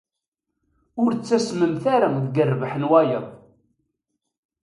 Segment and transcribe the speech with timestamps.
[1.01, 3.25] Ur ttasmemt ara deg rrbeḥ n wayeḍ.